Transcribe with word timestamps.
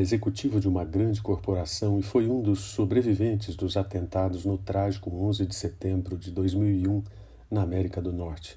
executivo 0.00 0.60
de 0.60 0.68
uma 0.68 0.84
grande 0.84 1.20
corporação 1.20 1.98
e 1.98 2.02
foi 2.04 2.28
um 2.28 2.40
dos 2.40 2.60
sobreviventes 2.60 3.56
dos 3.56 3.76
atentados 3.76 4.44
no 4.44 4.56
trágico 4.56 5.10
11 5.10 5.44
de 5.44 5.56
setembro 5.56 6.16
de 6.16 6.30
2001 6.30 7.02
na 7.50 7.62
América 7.62 8.00
do 8.00 8.12
Norte. 8.12 8.56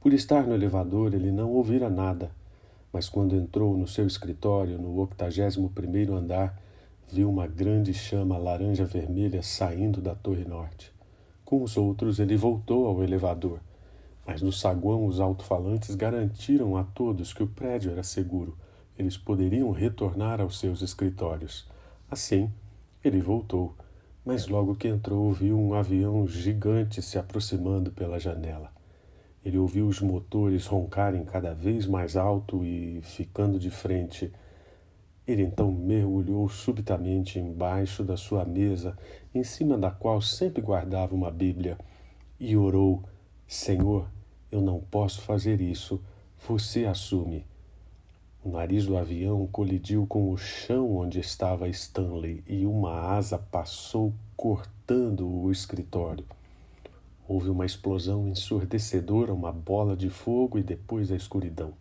Por 0.00 0.12
estar 0.12 0.46
no 0.46 0.54
elevador, 0.54 1.12
ele 1.12 1.32
não 1.32 1.50
ouvira 1.50 1.90
nada, 1.90 2.30
mas 2.92 3.08
quando 3.08 3.34
entrou 3.34 3.76
no 3.76 3.88
seu 3.88 4.06
escritório 4.06 4.78
no 4.78 4.94
81º 4.94 6.12
andar, 6.12 6.56
viu 7.10 7.28
uma 7.28 7.48
grande 7.48 7.92
chama 7.92 8.38
laranja-vermelha 8.38 9.42
saindo 9.42 10.00
da 10.00 10.14
torre 10.14 10.44
norte. 10.44 10.92
Com 11.44 11.64
os 11.64 11.76
outros, 11.76 12.20
ele 12.20 12.36
voltou 12.36 12.86
ao 12.86 13.02
elevador, 13.02 13.58
mas 14.24 14.40
no 14.40 14.52
saguão 14.52 15.04
os 15.04 15.18
alto-falantes 15.18 15.96
garantiram 15.96 16.76
a 16.76 16.84
todos 16.84 17.32
que 17.32 17.42
o 17.42 17.48
prédio 17.48 17.90
era 17.90 18.04
seguro. 18.04 18.56
Eles 18.98 19.16
poderiam 19.16 19.70
retornar 19.70 20.40
aos 20.40 20.58
seus 20.58 20.82
escritórios. 20.82 21.68
Assim, 22.10 22.50
ele 23.04 23.20
voltou, 23.20 23.74
mas 24.24 24.48
logo 24.48 24.74
que 24.74 24.88
entrou, 24.88 25.32
viu 25.32 25.58
um 25.58 25.74
avião 25.74 26.26
gigante 26.26 27.02
se 27.02 27.18
aproximando 27.18 27.90
pela 27.90 28.18
janela. 28.18 28.72
Ele 29.44 29.58
ouviu 29.58 29.86
os 29.86 30.00
motores 30.00 30.66
roncarem 30.66 31.24
cada 31.24 31.54
vez 31.54 31.86
mais 31.86 32.16
alto 32.16 32.64
e 32.64 33.00
ficando 33.02 33.58
de 33.58 33.70
frente 33.70 34.32
ele 35.26 35.42
então 35.42 35.72
mergulhou 35.72 36.48
subitamente 36.48 37.38
embaixo 37.38 38.04
da 38.04 38.16
sua 38.16 38.44
mesa, 38.44 38.96
em 39.34 39.42
cima 39.42 39.76
da 39.76 39.90
qual 39.90 40.22
sempre 40.22 40.62
guardava 40.62 41.16
uma 41.16 41.32
Bíblia, 41.32 41.76
e 42.38 42.56
orou: 42.56 43.02
Senhor, 43.46 44.08
eu 44.52 44.60
não 44.60 44.78
posso 44.80 45.20
fazer 45.22 45.60
isso, 45.60 46.00
você 46.46 46.84
assume. 46.84 47.44
O 48.46 48.48
nariz 48.48 48.86
do 48.86 48.96
avião 48.96 49.44
colidiu 49.48 50.06
com 50.06 50.30
o 50.30 50.36
chão 50.36 50.98
onde 50.98 51.18
estava 51.18 51.68
Stanley 51.68 52.44
e 52.46 52.64
uma 52.64 52.92
asa 52.92 53.36
passou 53.36 54.14
cortando 54.36 55.28
o 55.28 55.50
escritório. 55.50 56.24
Houve 57.26 57.50
uma 57.50 57.66
explosão 57.66 58.28
ensurdecedora, 58.28 59.34
uma 59.34 59.50
bola 59.50 59.96
de 59.96 60.08
fogo 60.08 60.60
e 60.60 60.62
depois 60.62 61.10
a 61.10 61.16
escuridão. 61.16 61.72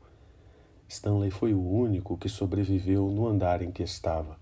Stanley 0.89 1.29
foi 1.29 1.53
o 1.53 1.61
único 1.61 2.17
que 2.17 2.27
sobreviveu 2.27 3.11
no 3.11 3.27
andar 3.27 3.61
em 3.61 3.69
que 3.69 3.83
estava. 3.83 4.35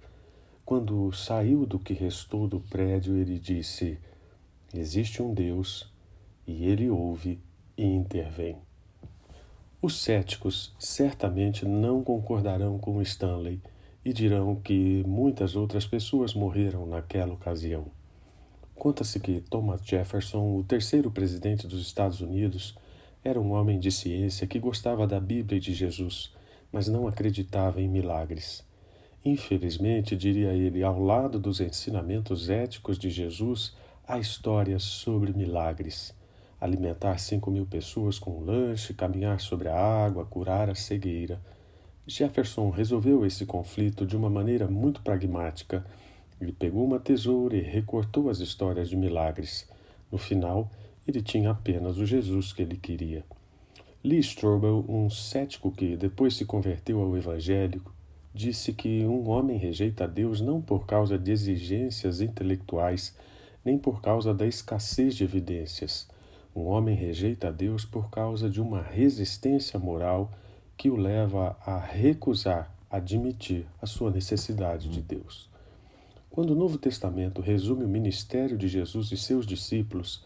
Quando 0.63 1.11
saiu 1.11 1.65
do 1.65 1.77
que 1.77 1.93
restou 1.93 2.47
do 2.47 2.61
prédio, 2.61 3.17
ele 3.17 3.37
disse: 3.37 3.99
Existe 4.73 5.21
um 5.21 5.33
Deus 5.33 5.91
e 6.47 6.63
ele 6.67 6.89
ouve 6.89 7.37
e 7.77 7.83
intervém. 7.83 8.55
Os 9.85 10.01
céticos 10.01 10.73
certamente 10.79 11.65
não 11.65 12.05
concordarão 12.05 12.79
com 12.79 13.01
Stanley 13.01 13.59
e 14.05 14.13
dirão 14.13 14.55
que 14.55 15.03
muitas 15.05 15.57
outras 15.57 15.85
pessoas 15.85 16.33
morreram 16.33 16.85
naquela 16.85 17.33
ocasião. 17.33 17.87
Conta-se 18.75 19.19
que 19.19 19.41
Thomas 19.41 19.81
Jefferson, 19.83 20.55
o 20.55 20.63
terceiro 20.63 21.11
presidente 21.11 21.67
dos 21.67 21.81
Estados 21.81 22.21
Unidos, 22.21 22.77
era 23.25 23.41
um 23.41 23.51
homem 23.51 23.77
de 23.77 23.91
ciência 23.91 24.47
que 24.47 24.57
gostava 24.57 25.05
da 25.05 25.19
Bíblia 25.19 25.57
e 25.57 25.61
de 25.61 25.73
Jesus, 25.73 26.31
mas 26.71 26.87
não 26.87 27.05
acreditava 27.05 27.81
em 27.81 27.89
milagres. 27.89 28.63
Infelizmente, 29.25 30.15
diria 30.15 30.53
ele, 30.53 30.81
ao 30.81 30.97
lado 30.97 31.37
dos 31.37 31.59
ensinamentos 31.59 32.49
éticos 32.49 32.97
de 32.97 33.09
Jesus, 33.09 33.75
há 34.07 34.17
histórias 34.17 34.81
sobre 34.81 35.33
milagres. 35.33 36.15
Alimentar 36.63 37.17
cinco 37.17 37.51
mil 37.51 37.65
pessoas 37.65 38.17
com 38.17 38.39
lanche, 38.39 38.93
caminhar 38.93 39.41
sobre 39.41 39.67
a 39.67 39.75
água, 39.75 40.23
curar 40.23 40.69
a 40.69 40.75
cegueira. 40.75 41.41
Jefferson 42.07 42.69
resolveu 42.69 43.25
esse 43.25 43.45
conflito 43.45 44.05
de 44.05 44.15
uma 44.15 44.29
maneira 44.29 44.65
muito 44.65 45.01
pragmática. 45.01 45.85
Ele 46.39 46.53
pegou 46.53 46.85
uma 46.85 47.01
tesoura 47.01 47.57
e 47.57 47.59
recortou 47.59 48.29
as 48.29 48.39
histórias 48.39 48.87
de 48.87 48.95
milagres. 48.95 49.67
No 50.09 50.17
final, 50.17 50.71
ele 51.05 51.21
tinha 51.21 51.51
apenas 51.51 51.97
o 51.97 52.05
Jesus 52.05 52.53
que 52.53 52.61
ele 52.61 52.77
queria. 52.77 53.25
Lee 54.01 54.19
Strobel, 54.19 54.85
um 54.87 55.09
cético 55.09 55.69
que 55.69 55.97
depois 55.97 56.33
se 56.33 56.45
converteu 56.45 57.01
ao 57.01 57.17
Evangelho, 57.17 57.83
disse 58.33 58.71
que 58.71 59.03
um 59.05 59.27
homem 59.27 59.57
rejeita 59.57 60.07
Deus 60.07 60.39
não 60.39 60.61
por 60.61 60.85
causa 60.85 61.19
de 61.19 61.29
exigências 61.29 62.21
intelectuais, 62.21 63.13
nem 63.65 63.77
por 63.77 64.01
causa 64.01 64.33
da 64.33 64.47
escassez 64.47 65.13
de 65.13 65.25
evidências. 65.25 66.12
Um 66.55 66.67
homem 66.67 66.95
rejeita 66.95 67.47
a 67.47 67.51
Deus 67.51 67.83
por 67.83 68.09
causa 68.09 68.49
de 68.49 68.61
uma 68.61 68.81
resistência 68.81 69.79
moral 69.79 70.31
que 70.77 70.89
o 70.89 70.95
leva 70.95 71.57
a 71.65 71.77
recusar 71.77 72.73
admitir 72.93 73.65
a 73.81 73.87
sua 73.87 74.11
necessidade 74.11 74.87
de 74.87 75.01
Deus. 75.01 75.49
Quando 76.29 76.51
o 76.51 76.55
Novo 76.55 76.77
Testamento 76.77 77.41
resume 77.41 77.83
o 77.83 77.89
ministério 77.89 78.55
de 78.55 78.67
Jesus 78.67 79.11
e 79.11 79.17
seus 79.17 79.47
discípulos, 79.47 80.23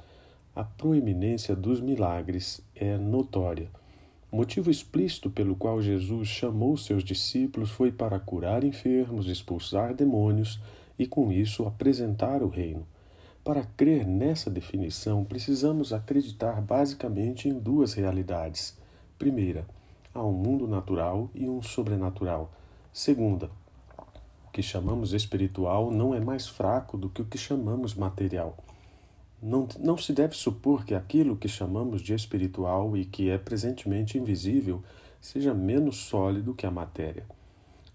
a 0.53 0.65
proeminência 0.65 1.55
dos 1.55 1.79
milagres 1.79 2.59
é 2.75 2.97
notória. 2.97 3.69
O 4.29 4.35
motivo 4.35 4.69
explícito 4.69 5.29
pelo 5.29 5.55
qual 5.55 5.81
Jesus 5.81 6.27
chamou 6.27 6.75
seus 6.75 7.05
discípulos 7.05 7.69
foi 7.69 7.89
para 7.89 8.19
curar 8.19 8.65
enfermos, 8.65 9.27
expulsar 9.27 9.93
demônios 9.93 10.59
e, 10.99 11.07
com 11.07 11.31
isso, 11.31 11.65
apresentar 11.65 12.43
o 12.43 12.49
reino. 12.49 12.85
Para 13.47 13.63
crer 13.63 14.05
nessa 14.05 14.49
definição, 14.49 15.23
precisamos 15.23 15.93
acreditar 15.93 16.59
basicamente 16.59 17.47
em 17.47 17.57
duas 17.57 17.93
realidades. 17.93 18.77
Primeira, 19.17 19.65
há 20.13 20.21
um 20.21 20.33
mundo 20.33 20.67
natural 20.67 21.31
e 21.33 21.47
um 21.47 21.61
sobrenatural. 21.61 22.51
Segunda, 22.91 23.49
o 24.45 24.51
que 24.51 24.61
chamamos 24.61 25.13
espiritual 25.13 25.89
não 25.91 26.13
é 26.13 26.19
mais 26.19 26.45
fraco 26.45 26.97
do 26.97 27.09
que 27.09 27.21
o 27.21 27.25
que 27.25 27.37
chamamos 27.37 27.95
material. 27.95 28.57
Não, 29.41 29.65
não 29.79 29.97
se 29.97 30.11
deve 30.11 30.35
supor 30.35 30.83
que 30.83 30.93
aquilo 30.93 31.37
que 31.37 31.47
chamamos 31.47 32.01
de 32.01 32.13
espiritual 32.13 32.97
e 32.97 33.05
que 33.05 33.29
é 33.29 33.37
presentemente 33.37 34.17
invisível 34.17 34.83
seja 35.21 35.53
menos 35.53 35.95
sólido 35.95 36.53
que 36.53 36.65
a 36.65 36.71
matéria. 36.71 37.25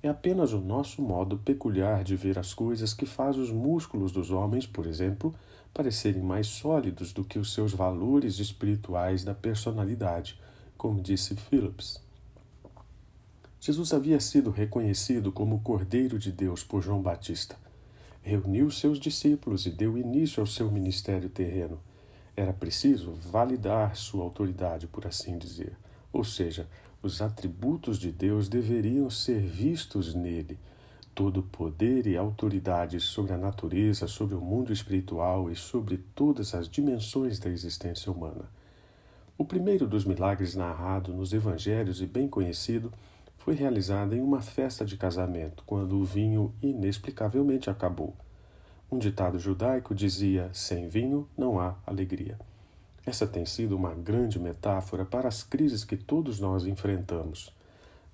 É 0.03 0.09
apenas 0.09 0.53
o 0.53 0.61
nosso 0.61 1.01
modo 1.01 1.39
peculiar 1.39 2.03
de 2.03 2.17
ver 2.17 2.39
as 2.39 2.53
coisas 2.53 2.93
que 2.93 3.07
faz 3.07 3.37
os 3.37 3.51
músculos 3.51 4.11
dos 4.11 4.31
homens, 4.31 4.67
por 4.67 4.87
exemplo, 4.87 5.35
parecerem 5.73 6.23
mais 6.23 6.49
sólidos 6.49 7.13
do 7.13 7.25
que 7.25 7.39
os 7.39 7.55
seus 7.55 7.73
valores 7.73 8.39
espirituais 8.39 9.23
da 9.23 9.35
personalidade, 9.35 10.39
como 10.77 11.01
disse 11.01 11.37
Phillips. 11.37 12.01
Jesus 13.61 13.93
havia 13.93 14.19
sido 14.19 14.51
reconhecido 14.51 15.31
como 15.31 15.61
Cordeiro 15.61 16.19
de 16.19 16.33
Deus 16.33 16.65
por 16.65 16.83
João 16.83 17.01
Batista 17.01 17.57
reuniu 18.23 18.71
seus 18.71 18.99
discípulos 19.01 19.67
e 19.67 19.71
deu 19.71 19.99
início 19.99 20.41
ao 20.41 20.47
seu 20.47 20.71
ministério 20.71 21.29
terreno. 21.29 21.81
Era 22.37 22.53
preciso 22.53 23.13
validar 23.13 23.97
sua 23.97 24.23
autoridade, 24.23 24.87
por 24.87 25.07
assim 25.07 25.37
dizer. 25.37 25.77
Ou 26.13 26.25
seja, 26.25 26.69
os 27.03 27.21
atributos 27.21 27.99
de 27.99 28.13
Deus 28.13 28.49
deveriam 28.49 29.11
ser 29.11 29.41
vistos 29.41 30.15
nele. 30.15 30.59
Todo 31.15 31.43
poder 31.43 32.07
e 32.07 32.17
autoridade 32.17 33.01
sobre 33.01 33.33
a 33.33 33.37
natureza, 33.37 34.07
sobre 34.07 34.35
o 34.35 34.41
mundo 34.41 34.73
espiritual 34.73 35.51
e 35.51 35.57
sobre 35.57 35.99
todas 36.15 36.55
as 36.55 36.69
dimensões 36.69 37.39
da 37.39 37.51
existência 37.51 38.11
humana. 38.11 38.49
O 39.37 39.45
primeiro 39.45 39.87
dos 39.87 40.05
milagres 40.05 40.55
narrado 40.55 41.13
nos 41.13 41.33
evangelhos 41.33 42.01
e 42.01 42.07
bem 42.07 42.29
conhecido 42.29 42.93
foi 43.37 43.55
realizada 43.55 44.15
em 44.15 44.21
uma 44.21 44.41
festa 44.41 44.85
de 44.85 44.97
casamento, 44.97 45.65
quando 45.67 45.99
o 45.99 46.05
vinho 46.05 46.55
inexplicavelmente 46.63 47.69
acabou. 47.69 48.15
Um 48.91 48.99
ditado 48.99 49.39
judaico 49.39 49.95
dizia: 49.95 50.49
sem 50.53 50.87
vinho 50.87 51.29
não 51.37 51.59
há 51.59 51.77
alegria. 51.85 52.39
Essa 53.05 53.27
tem 53.27 53.45
sido 53.45 53.77
uma 53.77 53.95
grande 53.95 54.39
metáfora 54.39 55.05
para 55.05 55.29
as 55.29 55.43
crises 55.43 55.85
que 55.85 55.97
todos 55.97 56.39
nós 56.39 56.65
enfrentamos. 56.65 57.53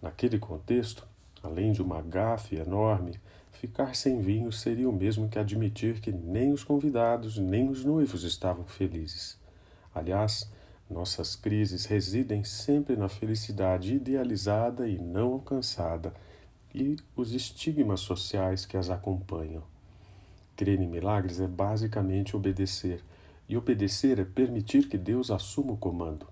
Naquele 0.01 0.39
contexto, 0.39 1.07
além 1.43 1.73
de 1.73 1.83
uma 1.83 2.01
gafe 2.01 2.57
enorme, 2.57 3.21
ficar 3.53 3.95
sem 3.95 4.21
vinho 4.21 4.51
seria 4.51 4.89
o 4.89 4.93
mesmo 4.93 5.29
que 5.29 5.39
admitir 5.39 6.01
que 6.01 6.11
nem 6.11 6.53
os 6.53 6.65
convidados 6.65 7.37
nem 7.37 7.69
os 7.69 7.85
noivos 7.85 8.25
estavam 8.25 8.65
felizes. 8.65 9.37
Aliás, 9.95 10.51
nossas 10.89 11.37
crises 11.37 11.85
residem 11.85 12.43
sempre 12.45 12.97
na 12.97 13.09
felicidade 13.09 13.95
idealizada 13.95 14.89
e 14.89 14.97
não 14.99 15.35
alcançada 15.35 16.15
e 16.75 16.97
os 17.15 17.33
estigmas 17.33 18.01
sociais 18.01 18.65
que 18.65 18.77
as 18.77 18.89
acompanham. 18.89 19.63
Crer 20.57 20.81
em 20.81 20.89
milagres 20.89 21.41
é 21.41 21.47
basicamente 21.47 22.37
obedecer, 22.37 23.03
e 23.49 23.57
obedecer 23.57 24.19
é 24.19 24.25
permitir 24.25 24.89
que 24.89 24.99
Deus 24.99 25.31
assuma 25.31 25.73
o 25.73 25.77
comando. 25.77 26.27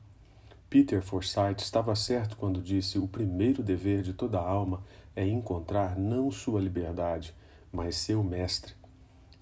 Peter 0.68 1.00
Forsyth 1.00 1.60
estava 1.60 1.94
certo 1.94 2.36
quando 2.36 2.60
disse: 2.60 2.98
o 2.98 3.08
primeiro 3.08 3.62
dever 3.62 4.02
de 4.02 4.12
toda 4.12 4.38
alma 4.38 4.82
é 5.14 5.26
encontrar 5.26 5.96
não 5.96 6.30
sua 6.30 6.60
liberdade, 6.60 7.34
mas 7.72 7.96
seu 7.96 8.22
mestre. 8.22 8.74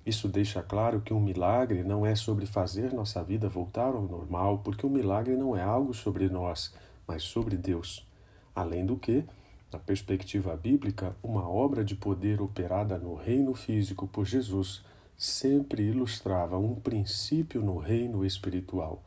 Isso 0.07 0.29
deixa 0.29 0.63
claro 0.63 1.01
que 1.01 1.15
um 1.15 1.21
milagre 1.21 1.83
não 1.83 2.05
é 2.05 2.15
sobre 2.15 2.45
fazer 2.45 2.93
nossa 2.93 3.25
vida 3.25 3.49
voltar 3.49 3.95
ao 3.95 4.03
normal, 4.03 4.59
porque 4.59 4.85
o 4.85 4.89
um 4.89 4.93
milagre 4.93 5.35
não 5.35 5.57
é 5.57 5.63
algo 5.63 5.95
sobre 5.95 6.29
nós, 6.29 6.75
mas 7.07 7.23
sobre 7.23 7.57
Deus. 7.57 8.07
Além 8.55 8.85
do 8.87 8.97
que, 8.97 9.25
Na 9.73 9.81
perspectiva 9.81 10.57
bíblica, 10.57 11.17
uma 11.21 11.49
obra 11.51 11.85
de 11.85 11.97
poder 11.97 12.41
operada 12.41 12.97
no 12.97 13.17
reino 13.17 13.55
físico 13.55 14.07
por 14.07 14.25
Jesus 14.25 14.85
sempre 15.17 15.83
ilustrava 15.83 16.59
um 16.59 16.75
princípio 16.75 17.63
no 17.63 17.79
reino 17.79 18.25
espiritual. 18.25 19.03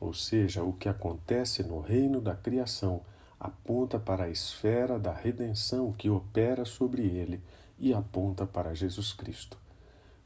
Ou 0.00 0.12
seja, 0.12 0.62
o 0.62 0.72
que 0.72 0.88
acontece 0.88 1.62
no 1.62 1.80
reino 1.80 2.20
da 2.20 2.34
criação 2.34 3.00
aponta 3.38 3.98
para 3.98 4.24
a 4.24 4.30
esfera 4.30 4.98
da 4.98 5.12
redenção 5.12 5.92
que 5.92 6.08
opera 6.08 6.64
sobre 6.64 7.02
ele 7.02 7.40
e 7.78 7.92
aponta 7.92 8.46
para 8.46 8.74
Jesus 8.74 9.12
Cristo. 9.12 9.58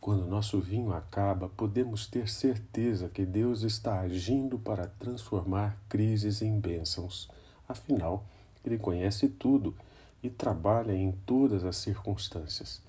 Quando 0.00 0.26
nosso 0.26 0.60
vinho 0.60 0.92
acaba, 0.92 1.48
podemos 1.48 2.06
ter 2.06 2.28
certeza 2.28 3.08
que 3.08 3.26
Deus 3.26 3.62
está 3.62 4.00
agindo 4.00 4.58
para 4.58 4.86
transformar 4.86 5.76
crises 5.88 6.40
em 6.40 6.58
bênçãos. 6.60 7.28
Afinal, 7.68 8.24
ele 8.64 8.78
conhece 8.78 9.28
tudo 9.28 9.74
e 10.22 10.30
trabalha 10.30 10.92
em 10.92 11.12
todas 11.26 11.64
as 11.64 11.76
circunstâncias. 11.76 12.80